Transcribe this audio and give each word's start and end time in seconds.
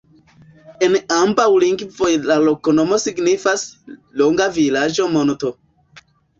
En 0.87 0.95
ambaŭ 1.17 1.45
lingvoj 1.65 2.09
la 2.31 2.39
loknomo 2.47 2.99
signifas: 3.05 3.69
longa 4.25 4.51
vilaĝo-monto. 4.59 5.57